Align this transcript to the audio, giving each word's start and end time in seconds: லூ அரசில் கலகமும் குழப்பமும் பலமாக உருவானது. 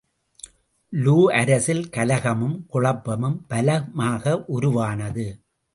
லூ 0.93 1.31
அரசில் 1.31 1.83
கலகமும் 1.89 2.57
குழப்பமும் 2.67 3.45
பலமாக 3.47 4.43
உருவானது. 4.47 5.27